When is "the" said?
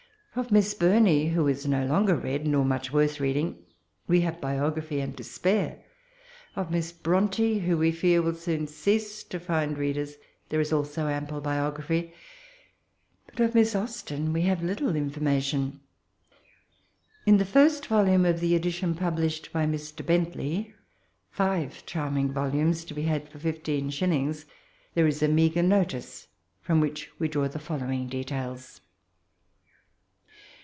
17.35-17.43, 18.39-18.55, 27.49-27.59